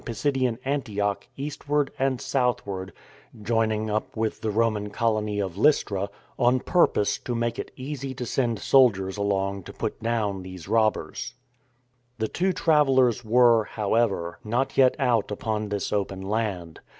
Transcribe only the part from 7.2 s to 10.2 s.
make it easy to send soldiers along to put